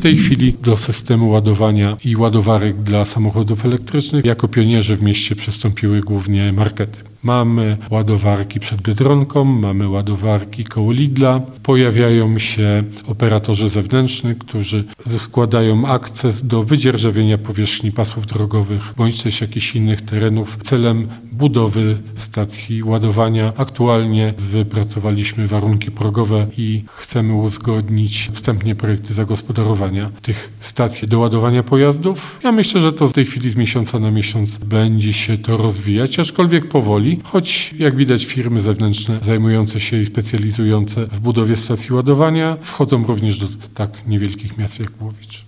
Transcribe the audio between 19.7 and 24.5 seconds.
innych terenów celem budowy stacji ładowania. Aktualnie